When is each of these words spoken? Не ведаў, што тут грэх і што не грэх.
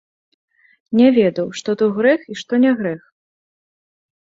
Не 0.99 1.09
ведаў, 1.17 1.47
што 1.61 1.69
тут 1.83 1.89
грэх 1.99 2.21
і 2.31 2.39
што 2.45 2.53
не 2.67 2.73
грэх. 2.83 3.01